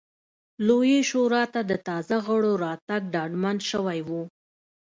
[0.67, 4.09] لویې شورا ته د تازه غړو راتګ ډاډمن شوی و.